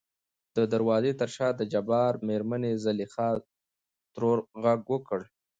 د 0.55 0.57
دروازې 0.73 1.11
تر 1.21 1.29
شا 1.35 1.47
دجبار 1.61 2.13
مېرمنې 2.27 2.71
زليخا 2.83 3.29
ترور 4.13 4.37
غږ 4.63 4.79
وکړ. 4.93 5.19